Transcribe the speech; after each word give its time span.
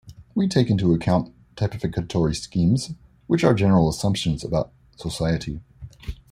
We 0.33 0.47
take 0.47 0.71
into 0.71 0.93
account 0.95 1.31
typificatory 1.55 2.35
schemes, 2.35 2.95
which 3.27 3.43
are 3.43 3.53
general 3.53 3.87
assumptions 3.87 4.43
about 4.43 4.71
society. 4.95 5.59